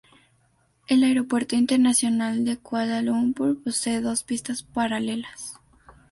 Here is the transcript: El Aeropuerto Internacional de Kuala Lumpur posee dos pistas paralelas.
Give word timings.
El 0.87 1.03
Aeropuerto 1.03 1.55
Internacional 1.55 2.43
de 2.43 2.57
Kuala 2.57 3.03
Lumpur 3.03 3.61
posee 3.61 4.01
dos 4.01 4.23
pistas 4.23 4.63
paralelas. 4.63 5.59